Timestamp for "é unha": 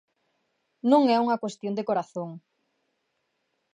1.15-1.41